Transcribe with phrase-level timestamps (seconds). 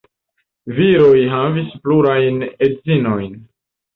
[0.77, 3.37] Viroj havis plurajn edzinojn.